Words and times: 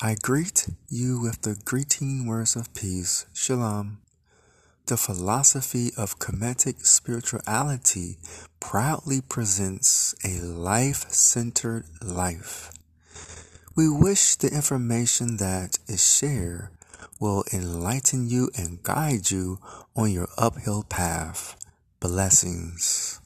I 0.00 0.16
greet 0.20 0.66
you 0.90 1.20
with 1.20 1.42
the 1.42 1.54
greeting 1.64 2.26
words 2.26 2.56
of 2.56 2.74
peace, 2.74 3.26
Shalom. 3.32 3.98
The 4.86 4.96
philosophy 4.96 5.92
of 5.96 6.18
Kemetic 6.18 6.84
spirituality 6.84 8.18
proudly 8.58 9.20
presents 9.20 10.12
a 10.24 10.40
life 10.40 11.08
centered 11.10 11.84
life. 12.02 12.72
We 13.76 13.88
wish 13.88 14.34
the 14.34 14.52
information 14.52 15.36
that 15.36 15.78
is 15.86 16.04
shared 16.04 16.70
will 17.20 17.44
enlighten 17.52 18.28
you 18.28 18.50
and 18.58 18.82
guide 18.82 19.30
you 19.30 19.60
on 19.94 20.10
your 20.10 20.28
uphill 20.36 20.82
path. 20.82 21.56
Blessings. 22.00 23.20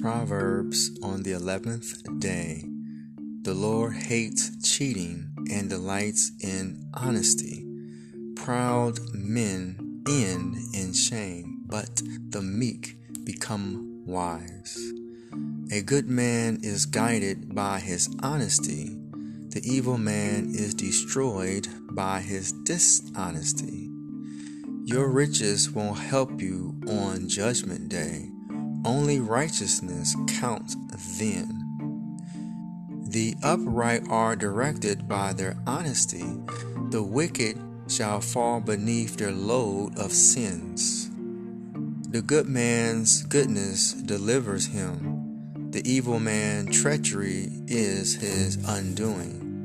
Proverbs 0.00 0.98
on 1.02 1.24
the 1.24 1.32
eleventh 1.32 2.02
day. 2.20 2.64
The 3.42 3.52
Lord 3.52 3.92
hates 3.94 4.50
cheating 4.62 5.28
and 5.50 5.68
delights 5.68 6.32
in 6.42 6.88
honesty. 6.94 7.66
Proud 8.34 8.98
men 9.12 10.02
end 10.08 10.56
in 10.74 10.94
shame, 10.94 11.64
but 11.66 12.00
the 12.30 12.40
meek 12.40 12.96
become 13.24 14.02
wise. 14.06 14.78
A 15.70 15.82
good 15.82 16.08
man 16.08 16.60
is 16.62 16.86
guided 16.86 17.54
by 17.54 17.78
his 17.78 18.08
honesty. 18.22 18.96
The 19.50 19.60
evil 19.62 19.98
man 19.98 20.54
is 20.54 20.72
destroyed 20.72 21.68
by 21.90 22.20
his 22.20 22.52
dishonesty. 22.52 23.90
Your 24.84 25.10
riches 25.10 25.70
won't 25.70 25.98
help 25.98 26.40
you 26.40 26.80
on 26.88 27.28
Judgment 27.28 27.90
Day 27.90 28.30
only 28.84 29.20
righteousness 29.20 30.16
counts 30.26 30.76
then. 31.18 31.60
The 33.08 33.34
upright 33.42 34.02
are 34.08 34.36
directed 34.36 35.08
by 35.08 35.32
their 35.32 35.56
honesty. 35.66 36.24
The 36.90 37.02
wicked 37.02 37.60
shall 37.88 38.20
fall 38.20 38.60
beneath 38.60 39.16
their 39.16 39.32
load 39.32 39.98
of 39.98 40.12
sins. 40.12 41.10
The 42.10 42.22
good 42.22 42.46
man's 42.46 43.22
goodness 43.24 43.92
delivers 43.92 44.66
him. 44.66 45.70
The 45.70 45.88
evil 45.88 46.20
man 46.20 46.66
treachery 46.66 47.48
is 47.66 48.14
his 48.14 48.56
undoing. 48.66 49.64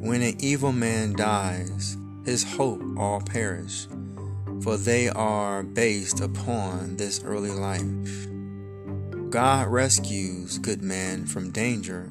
When 0.00 0.22
an 0.22 0.34
evil 0.38 0.72
man 0.72 1.14
dies, 1.14 1.96
his 2.24 2.44
hope 2.44 2.82
all 2.98 3.20
perish 3.20 3.86
for 4.64 4.78
they 4.78 5.10
are 5.10 5.62
based 5.62 6.20
upon 6.20 6.96
this 6.96 7.22
early 7.22 7.50
life. 7.50 8.26
God 9.28 9.66
rescues 9.66 10.58
good 10.58 10.80
men 10.80 11.26
from 11.26 11.50
danger 11.50 12.04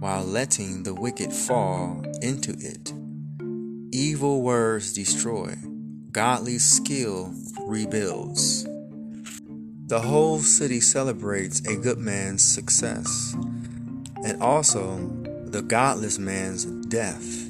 while 0.00 0.22
letting 0.22 0.82
the 0.82 0.92
wicked 0.92 1.32
fall 1.32 2.04
into 2.20 2.54
it. 2.58 2.92
Evil 3.90 4.42
words 4.42 4.92
destroy, 4.92 5.54
godly 6.12 6.58
skill 6.58 7.32
rebuilds. 7.60 8.64
The 9.86 10.00
whole 10.00 10.40
city 10.40 10.80
celebrates 10.80 11.66
a 11.66 11.74
good 11.74 11.98
man's 11.98 12.42
success 12.42 13.34
and 14.22 14.42
also 14.42 14.98
the 15.46 15.62
godless 15.62 16.18
man's 16.18 16.66
death. 16.66 17.43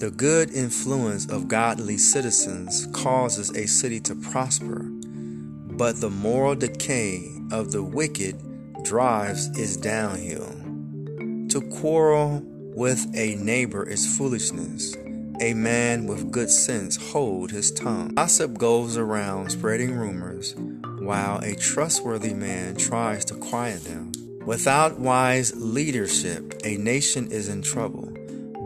The 0.00 0.10
good 0.10 0.50
influence 0.54 1.28
of 1.28 1.46
godly 1.46 1.98
citizens 1.98 2.86
causes 2.94 3.50
a 3.54 3.66
city 3.66 4.00
to 4.00 4.14
prosper, 4.14 4.78
but 4.82 6.00
the 6.00 6.08
moral 6.08 6.54
decay 6.54 7.28
of 7.52 7.70
the 7.70 7.82
wicked 7.82 8.40
drives 8.82 9.48
it 9.58 9.82
downhill. 9.82 10.56
To 11.50 11.60
quarrel 11.78 12.40
with 12.74 13.14
a 13.14 13.34
neighbor 13.34 13.86
is 13.86 14.16
foolishness. 14.16 14.96
A 15.42 15.52
man 15.52 16.06
with 16.06 16.32
good 16.32 16.48
sense 16.48 16.96
hold 16.96 17.50
his 17.50 17.70
tongue. 17.70 18.14
Gossip 18.14 18.56
goes 18.56 18.96
around 18.96 19.50
spreading 19.50 19.94
rumors, 19.94 20.54
while 21.00 21.40
a 21.40 21.54
trustworthy 21.56 22.32
man 22.32 22.74
tries 22.74 23.26
to 23.26 23.34
quiet 23.34 23.84
them. 23.84 24.12
Without 24.46 24.98
wise 24.98 25.54
leadership, 25.56 26.54
a 26.64 26.78
nation 26.78 27.30
is 27.30 27.50
in 27.50 27.60
trouble 27.60 28.09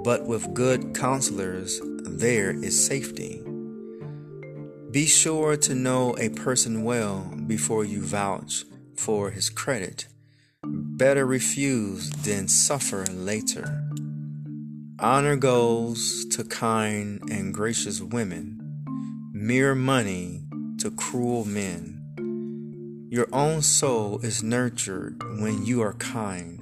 but 0.05 0.27
with 0.27 0.53
good 0.53 0.95
counselors 0.95 1.81
there 2.05 2.51
is 2.51 2.87
safety. 2.87 3.43
Be 4.91 5.07
sure 5.07 5.57
to 5.57 5.75
know 5.75 6.17
a 6.19 6.29
person 6.29 6.85
well 6.85 7.35
before 7.47 7.85
you 7.85 8.03
vouch 8.03 8.65
for 8.95 9.31
his 9.31 9.51
credit. 9.51 10.07
Better 10.63 11.27
refuse 11.27 12.11
than 12.11 12.47
suffer 12.47 13.05
later. 13.07 13.83
Honor 15.01 15.37
goes 15.37 16.27
to 16.27 16.45
kind 16.45 17.21
and 17.31 17.53
gracious 17.53 18.01
women, 18.01 18.61
mere 19.33 19.75
money 19.75 20.45
to 20.79 20.91
cruel 20.91 21.45
men. 21.45 23.09
Your 23.11 23.27
own 23.33 23.63
soul 23.63 24.21
is 24.21 24.43
nurtured 24.43 25.23
when 25.41 25.65
you 25.65 25.81
are 25.83 25.95
kind, 25.95 26.61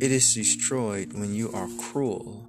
it 0.00 0.12
is 0.12 0.34
destroyed 0.34 1.14
when 1.14 1.34
you 1.34 1.50
are 1.52 1.68
cruel. 1.80 2.46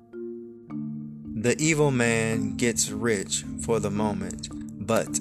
The 1.40 1.56
evil 1.60 1.92
man 1.92 2.56
gets 2.58 2.90
rich 2.90 3.46
for 3.62 3.80
the 3.80 3.92
moment, 3.92 4.48
but 4.88 5.20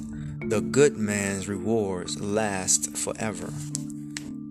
the 0.49 0.63
good 0.63 0.97
man's 0.97 1.47
rewards 1.47 2.19
last 2.19 2.97
forever. 2.97 3.53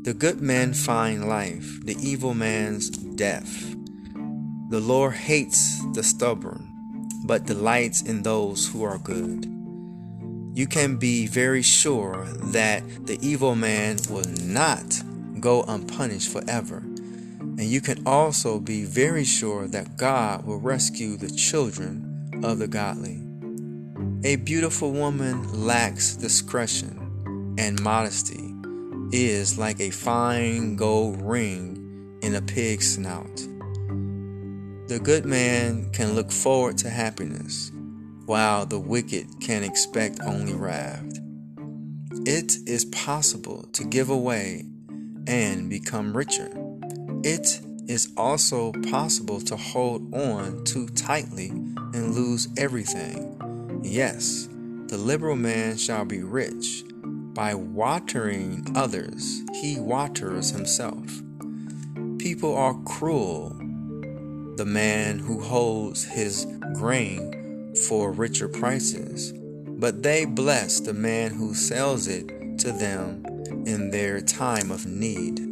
The 0.04 0.14
good 0.14 0.42
man 0.42 0.76
find 0.76 1.28
life, 1.28 1.84
the 1.84 1.98
evil 2.00 2.36
man's 2.36 2.92
death. 2.92 3.76
The 4.70 4.80
Lord 4.80 5.16
hates 5.16 5.82
the 5.96 6.04
stubborn, 6.04 6.70
but 7.26 7.48
delights 7.48 8.04
in 8.04 8.22
those 8.22 8.68
who 8.68 8.84
are 8.84 9.00
good. 9.00 9.46
You 10.54 10.68
can 10.68 10.98
be 10.98 11.26
very 11.26 11.64
sure 11.64 12.28
that 12.54 13.08
the 13.08 13.18
evil 13.24 13.56
man 13.56 13.98
will 14.08 14.30
not 14.44 15.02
go 15.40 15.64
unpunished 15.64 16.30
forever 16.30 16.84
and 17.58 17.68
you 17.68 17.80
can 17.80 18.06
also 18.06 18.60
be 18.60 18.84
very 18.84 19.24
sure 19.24 19.68
that 19.68 19.96
God 19.96 20.46
will 20.46 20.60
rescue 20.60 21.16
the 21.16 21.30
children 21.30 22.42
of 22.44 22.60
the 22.60 22.68
godly. 22.68 23.22
A 24.26 24.36
beautiful 24.36 24.92
woman 24.92 25.66
lacks 25.66 26.16
discretion, 26.16 27.56
and 27.58 27.82
modesty 27.82 28.54
is 29.12 29.58
like 29.58 29.80
a 29.80 29.90
fine 29.90 30.76
gold 30.76 31.22
ring 31.22 32.20
in 32.22 32.36
a 32.36 32.42
pig's 32.42 32.96
snout. 32.96 33.38
The 34.88 35.00
good 35.02 35.26
man 35.26 35.92
can 35.92 36.14
look 36.14 36.32
forward 36.32 36.78
to 36.80 36.90
happiness, 36.90 37.72
while 38.26 38.66
the 38.66 38.80
wicked 38.80 39.28
can 39.40 39.64
expect 39.64 40.20
only 40.22 40.54
wrath. 40.54 41.20
It 42.26 42.58
is 42.68 42.86
possible 42.86 43.70
to 43.74 43.86
give 43.86 44.10
away 44.10 44.66
and 45.28 45.70
become 45.70 46.16
richer 46.18 46.65
it 47.26 47.60
is 47.88 48.14
also 48.16 48.72
possible 48.92 49.42
to 49.42 49.58
hold 49.58 50.14
on 50.14 50.64
too 50.64 50.88
tightly 50.90 51.50
and 51.50 52.14
lose 52.14 52.48
everything. 52.56 53.82
Yes, 53.84 54.48
the 54.90 54.98
liberal 55.00 55.36
man 55.36 55.76
shall 55.76 56.06
be 56.06 56.22
rich. 56.22 56.84
By 57.34 57.56
watering 57.56 58.72
others, 58.76 59.42
he 59.60 59.80
waters 59.80 60.52
himself. 60.52 61.24
People 62.20 62.56
are 62.56 62.80
cruel. 62.86 63.50
The 64.58 64.66
man 64.68 65.18
who 65.18 65.42
holds 65.42 66.04
his 66.04 66.46
grain 66.76 67.74
for 67.88 68.12
richer 68.12 68.48
prices, 68.48 69.34
but 69.34 70.04
they 70.04 70.26
bless 70.26 70.80
the 70.80 70.94
man 70.94 71.32
who 71.32 71.56
sells 71.56 72.08
it 72.08 72.28
to 72.60 72.72
them 72.72 73.26
in 73.66 73.90
their 73.90 74.22
time 74.22 74.70
of 74.70 74.86
need. 74.86 75.45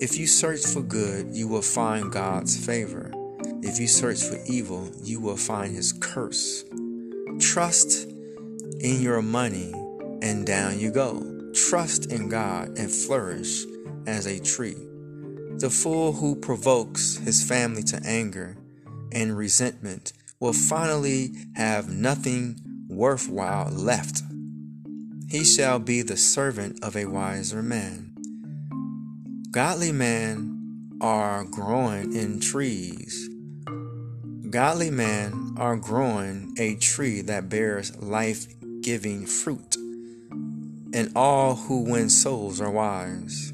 If 0.00 0.16
you 0.16 0.28
search 0.28 0.64
for 0.64 0.80
good, 0.80 1.34
you 1.34 1.48
will 1.48 1.62
find 1.62 2.12
God's 2.12 2.56
favor. 2.56 3.10
If 3.62 3.80
you 3.80 3.88
search 3.88 4.22
for 4.22 4.38
evil, 4.46 4.88
you 5.02 5.20
will 5.20 5.36
find 5.36 5.74
his 5.74 5.92
curse. 5.92 6.64
Trust 7.40 8.08
in 8.78 9.02
your 9.02 9.22
money, 9.22 9.72
and 10.22 10.46
down 10.46 10.78
you 10.78 10.92
go. 10.92 11.50
Trust 11.52 12.12
in 12.12 12.28
God 12.28 12.78
and 12.78 12.88
flourish 12.88 13.64
as 14.06 14.26
a 14.26 14.38
tree. 14.38 14.76
The 15.56 15.68
fool 15.68 16.12
who 16.12 16.36
provokes 16.36 17.16
his 17.16 17.42
family 17.42 17.82
to 17.84 18.00
anger 18.04 18.56
and 19.10 19.36
resentment 19.36 20.12
will 20.38 20.52
finally 20.52 21.32
have 21.56 21.88
nothing 21.88 22.60
worthwhile 22.88 23.72
left. 23.72 24.22
He 25.28 25.44
shall 25.44 25.80
be 25.80 26.02
the 26.02 26.16
servant 26.16 26.84
of 26.84 26.96
a 26.96 27.06
wiser 27.06 27.64
man. 27.64 28.17
Godly 29.58 29.90
men 29.90 30.96
are 31.00 31.42
growing 31.42 32.14
in 32.14 32.38
trees. 32.38 33.28
Godly 34.50 34.88
men 34.88 35.56
are 35.56 35.74
growing 35.74 36.54
a 36.60 36.76
tree 36.76 37.22
that 37.22 37.48
bears 37.48 37.96
life 38.00 38.46
giving 38.82 39.26
fruit, 39.26 39.74
and 40.94 41.10
all 41.16 41.56
who 41.56 41.80
win 41.80 42.08
souls 42.08 42.60
are 42.60 42.70
wise. 42.70 43.52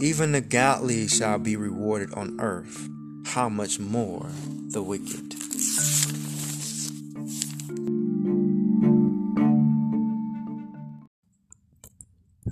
Even 0.00 0.32
the 0.32 0.40
godly 0.40 1.06
shall 1.06 1.38
be 1.38 1.54
rewarded 1.54 2.12
on 2.14 2.40
earth. 2.40 2.88
How 3.26 3.48
much 3.48 3.78
more 3.78 4.26
the 4.70 4.82
wicked? 4.82 5.32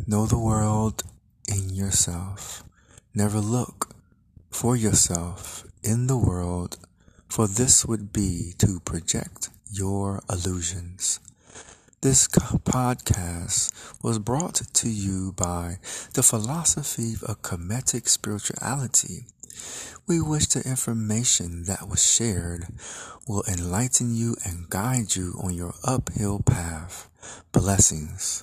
Know 0.06 0.26
the 0.26 0.38
world 0.38 1.02
in 1.48 1.70
yourself. 1.70 2.53
Never 3.16 3.38
look 3.38 3.94
for 4.50 4.74
yourself 4.74 5.64
in 5.84 6.08
the 6.08 6.18
world, 6.18 6.78
for 7.28 7.46
this 7.46 7.86
would 7.86 8.12
be 8.12 8.54
to 8.58 8.80
project 8.80 9.50
your 9.70 10.20
illusions. 10.28 11.20
This 12.00 12.26
podcast 12.26 13.72
was 14.02 14.18
brought 14.18 14.62
to 14.74 14.90
you 14.90 15.32
by 15.36 15.76
the 16.14 16.24
philosophy 16.24 17.14
of 17.22 17.42
Kemetic 17.42 18.08
spirituality. 18.08 19.26
We 20.08 20.20
wish 20.20 20.48
the 20.48 20.68
information 20.68 21.66
that 21.66 21.88
was 21.88 22.04
shared 22.04 22.66
will 23.28 23.44
enlighten 23.46 24.16
you 24.16 24.34
and 24.44 24.68
guide 24.68 25.14
you 25.14 25.38
on 25.40 25.54
your 25.54 25.74
uphill 25.84 26.40
path. 26.40 27.08
Blessings. 27.52 28.42